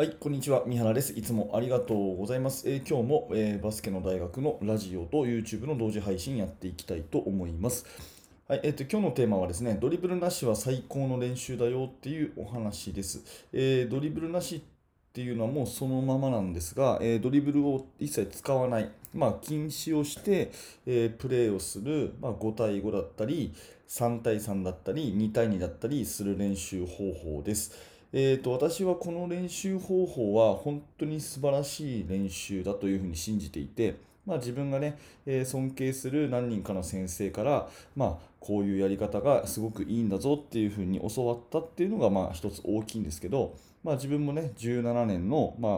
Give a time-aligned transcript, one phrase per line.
[0.00, 0.62] はい、こんにちは。
[0.66, 1.12] 三原です。
[1.12, 2.66] いつもありがとうございます。
[2.70, 7.84] えー今日も、えーバスケの大学のラジオと YouTube の同時配信やっていきたいと思います。
[8.48, 13.46] はい、えっと今日のテーマはですね、ドリブルなしは最高の練習だよっていうお話です。
[13.52, 14.60] えードリブルなしっ
[15.12, 20.50] ていうのはもうそのままなんですが、えードリブルを一切使わない、まあ、禁止をして、
[20.86, 23.52] えープレーをする、まあ、5対5だったり、
[23.86, 27.99] 3対3だったり、2対2だったりする練習方法です。
[28.12, 33.96] えーと私はこの練習方法は本当に素晴らしい練習だというふうに信じていて、
[34.26, 45.74] まあ、自分がね、えー尊敬する何人かの先生から、まあ、こういうやり方がすごくいいんだぞっていうふうに教わったっていうのがまあ一つ大きいんですけど、まあ、自分もね17年の、まあ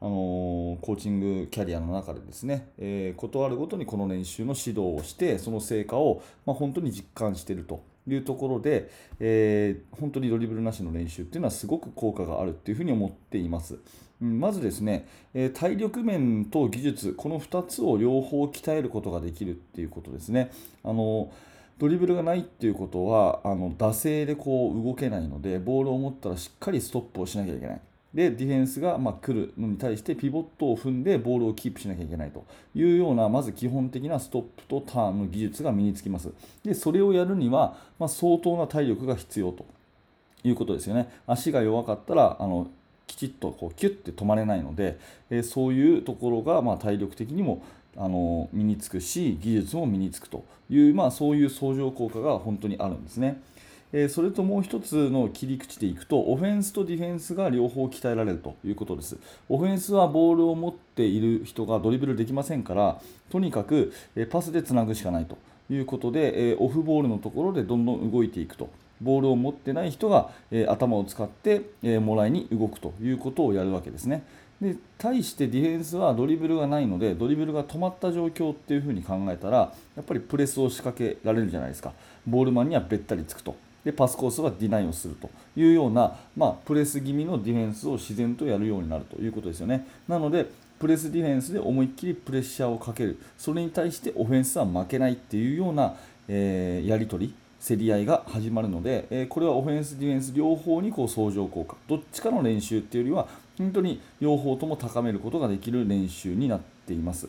[0.00, 7.82] あのーコーチングキャリアの中でですね、えーことあるごとにこの練習の指導をしてその成果を、まあ、本当に実感していると。
[8.14, 8.90] いうところで、
[9.20, 13.78] えー本当にドリブルなしの練習っていうのはすごく効果があるっていうふうに思っています。
[14.20, 20.50] うんまずですね、えー体力面と技術、この2つを両方鍛えることができるっていうことですね。
[20.84, 21.30] あの
[21.78, 27.80] ドリブルがないっていうことはあの惰性でこう動けないのでボールを持ったらしっかりストップをしなきゃいけない。
[28.14, 36.30] でディフェンスがまあ来るのに対してピボットを踏んでボールをキープしなきゃいけないというようなまず基本的なストップとターンの技術が身につきます。
[36.64, 39.66] でそれをやるには、まあ、相当な体力が必要と
[40.42, 41.08] いうことですよね。
[41.26, 42.68] 足が弱かったらあの
[43.06, 44.98] きちっとこうキュッて止まれないので、
[45.30, 47.62] えーそういうところがまあ体力的にも
[47.96, 53.40] あの身につくし技術も身につくという、まあ、そういう相乗効果が本当にあるんですね。
[53.92, 59.16] えそれともう一つの切り口でいくと、オフェンスとディフェンスが両方鍛えられるということです。
[59.48, 63.00] オフェンスはボールを持っている人がドリブルできませんから、
[63.30, 65.38] とにかくえパスでつなぐしかないと
[65.70, 68.68] いうことで、えオフボールのところでどんどん動いていくと。
[69.00, 74.22] ボールを持ってない人が、え頭を使って、えもらいに動くということをやるわけですね。
[74.60, 81.92] で対してディフェンスはドリブルがないのでドリブルが止まった状況っていうふうに考えたらやっぱりプレスを仕掛けられるじゃないですか
[82.26, 83.54] ボールマンにはべったりつくと
[83.84, 89.86] でパスコースはディナイをするというような、まあ、プレス気味のディフェンスを自然とやるようになるということですよね。
[90.06, 90.46] なので
[90.78, 93.18] プレスディフェンスで思いっきりプレッシャーをかける。
[93.36, 95.96] それに対してオフェンスは負けないっていうような、
[96.28, 103.28] えーやり取り競り合いが始まるので、えーこれはオフェンス、ディフェンス両方にこう相乗効果、どっちかの練習っていうよりは、
[103.58, 107.28] 本当に両方とも高めることができる練習になっています。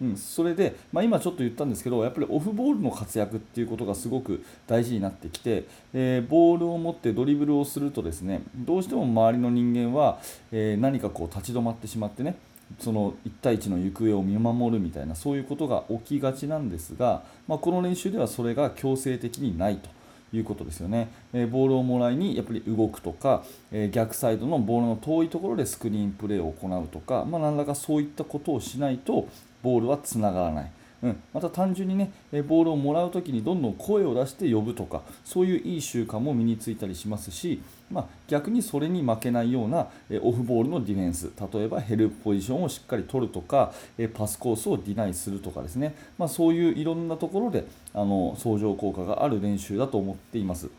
[0.00, 5.64] うん、それで、まあ、今ちょっと言ったんですけど、やっぱりオフボールの活躍っていうことがすごく大事になってきて、
[5.94, 10.18] えーボールを持ってドリブルをするとですね、どうしても周りの人間は、
[10.52, 12.36] えー何かこう立ち止まってしまってね、
[12.78, 19.95] その1対1の行方を見守るみたいなそういうことが起きがちなんですが、まあ、この練習ではそれが強制的にないと。
[20.36, 29.28] いうことですよね、えボールをもらいにやっぱり動くとか、え逆サイドのボールの遠いところでスクリーンプレーを行うとか、まあ、何らかそういったことをしないと
[29.62, 30.70] ボールはつながらない。
[31.02, 50.70] うん、また単純にね、えボールをもらうときにどんどん声を出して呼ぶとか、そういういい習慣も身についたりしますし、まあ、逆にそれに負けないような、えオフボールのディフェンス、例えばヘルプポジションをしっかり取るとか、えパスコースをディナイするとかですね、まあ、そういういろんなところであの相乗効果がある練習だと思っています。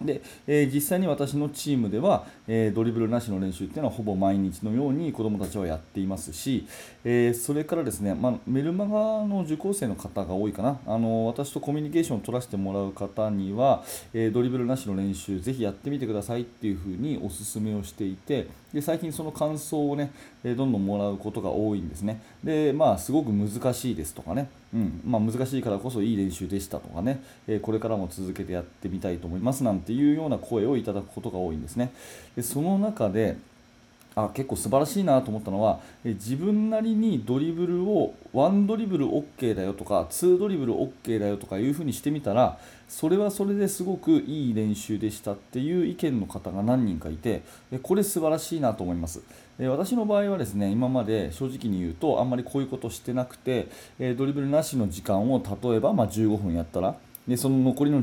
[0.00, 6.66] で、えー実際に私のチームでは、えードリブルなしの練習っていうのはほぼ毎日のように子どもたちはやっていますし、
[7.04, 10.78] えーそれからですね、まあ、メルマガの受講生の方が多いかな。
[10.86, 13.82] あの私とコミュニケーションを取らせてもらう方には、
[14.14, 20.12] えドリブルなしの練習ぜひやってみてくださいっていうふうにお勧めをしていてで最近その感想をね、
[20.44, 22.22] えどんどんもらうことが多いんですね。
[22.44, 31.90] でまあすごく難しいですとかね、うんまあ、難しいからこそいい練習でしたとかね、えーこれからも続けてやってみたいと思いますなんていうような声をいただくことが多いんですね。
[32.36, 33.36] でその中で
[34.24, 42.58] あ結構素晴らしいなと思ったのは自分なりにドリブルを1ドリブル OK だよとか2ドリブル OK だよとかいうふうにしてみたら
[42.88, 47.42] それはそれですごくいい練習でしたっていう意見の方が何人かいて
[47.82, 49.20] これ素晴らしいなと思います。
[49.60, 56.94] 私の場合はですね今まで正直に言うとあんまりこういうことしてなくてドリブルなしの時間を例えばま15分やったら
[57.26, 58.02] でその残りの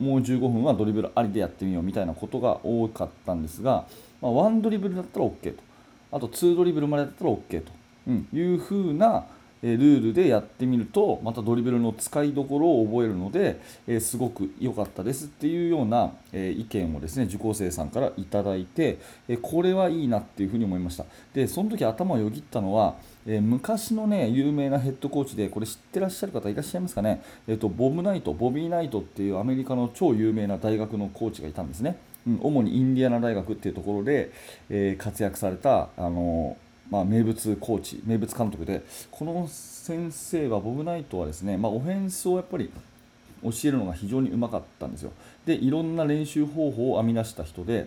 [0.00, 3.84] もう15分はドリブルありでやってみようみたいなことが多かったんですが、
[4.20, 5.62] まあ、1ドリブルだったら OK と。
[6.12, 7.72] あと2ドリブルまでだったら OK と、
[8.08, 9.26] うん、いうふうな
[9.62, 21.04] ルールでやってみるとまたドリブルの使いどころを覚えるので、えすごく良かったですっていうような、え意見をですね受講生さんからいただいて、えこれはいいなっていうふうに思いました。
[21.34, 22.94] でその時頭をよぎったのは
[23.26, 34.30] え、昔のね有名なヘッドコーチでこれ知ってらっしゃる方いらっしゃいますかね、えーと、ボブ・ナイトボビー・ナイトっていうアメリカの超有名な大学のコーチがいたんですね、うん、主にインディアナ大学っていうところで、
[34.68, 36.56] えー、活躍された、あの
[36.90, 42.70] まあ、名物コーチ名物監督でこの先生はボブ・ナイトはですね、まあ、オフェンスをやっぱり
[43.42, 45.12] 教えるのが非常にうまかったんですよ。
[45.46, 47.86] でいろんな練習方法を編み出した人で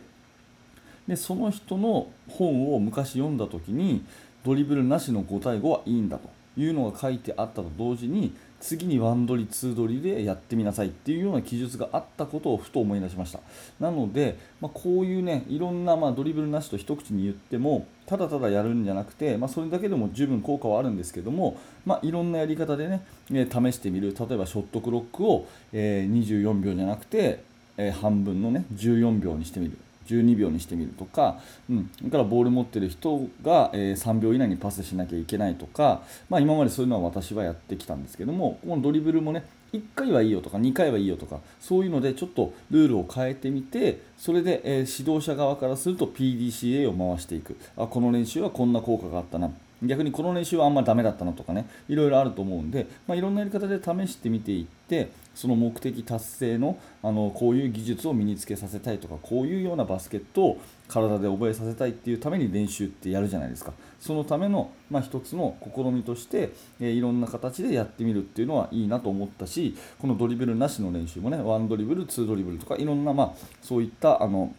[1.08, 4.06] でその人の本を昔読んだ時に
[4.46, 13.42] ドリブルなしの5対5はいいんだというのが書いてあったと同時に次に1ドリ2ドリでやってみなさいっていうような記述があったことをふと思い出しました。
[13.78, 24.16] なので、まあ、こういうねいろんなまドリブルなしと一口に言ってもただただやるんじゃなくて、まあ、それだけでも十分効果はあるんですけども、まあ、いろんなやり方でね、え試してみる。
[24.18, 27.44] 例えばショットクロックを、え24秒じゃなくて、
[27.76, 29.78] え半分のね14秒にしてみる。
[30.08, 31.40] 12秒にしてみるとか、
[31.70, 47.58] うん、それからボール持ってる人が、え、3秒以内にパスしなきゃいけないとか、まあ、今までそういうのは私はやってきたんですけどもこのドリブルもね1回はいいよとか2回はいいよとかそういうのでちょっとルールを変えてみてそれで、え、指導者側からすると PDCA を回していく。
[47.76, 49.52] あこの練習はこんな効果があったな。
[49.82, 51.68] 逆にこの練習はあんまダメだったなとかね。
[51.90, 60.62] いろいろあると思うんで、まあ、いろんなやり方で試してみていってその目的達成のあのこういう技術を身につけさせたいとかこういうようなバスケットを
[60.94, 74.54] 体で覚えさせたいっていうために練習ってやるじゃないですかそのための、まあ、一つの試みとして、えー、いろんな形でやってみるっていうのはいいなと思ったしこのドリブルなしの練習もね1ドリブル2ドリブルとかいろんな、まあ、そういったあの、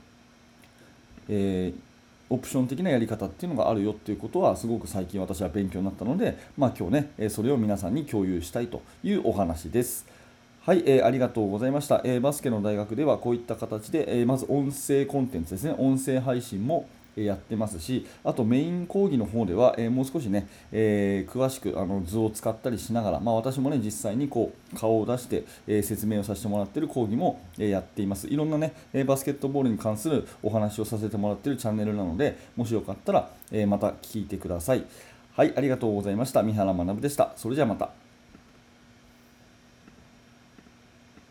[1.28, 1.94] えー
[2.30, 10.06] オプション的なやり方っていうのがあるよっていうことはすごく最近私は勉強になったので、まあ、今日ねそれを皆さんに共有したいというお話です。
[10.64, 28.28] はい、えー、ありがとうございました、えー、バスケの大学ではこういった形で、えー、まず音声コンテンツですね、音声配信もやってますし、あとメイン講義の方では、えー、もう少しね、えー、詳しくあの図を使ったりしながら、まあ、私もね、実際にこう顔を出して、えー、説明をさせてもらっている講義も、えやっています。
[28.28, 34.86] いろんなね、えバスケットボールに関するお話をさせてもらっているチャンネルなので、もしよかったら、えまた聞いてください。
[35.36, 36.42] はい、ありがとうございました。
[36.42, 37.34] 三原学でした。
[37.36, 38.03] それじゃあまた。